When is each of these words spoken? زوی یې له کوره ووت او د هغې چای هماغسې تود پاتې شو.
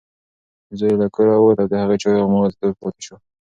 زوی 0.77 0.91
یې 0.93 0.99
له 1.01 1.07
کوره 1.15 1.35
ووت 1.37 1.57
او 1.61 1.67
د 1.71 1.75
هغې 1.83 1.97
چای 2.03 2.17
هماغسې 2.23 2.57
تود 2.59 2.75
پاتې 2.81 3.01
شو. 3.05 3.15